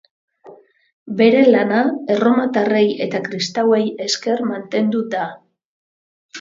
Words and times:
Bere 1.19 1.43
lana, 1.55 1.81
erromatarrei 2.15 2.83
eta 3.07 3.23
kristauei 3.29 3.85
esker 4.09 4.45
mantendu 4.55 5.07
da. 5.17 5.31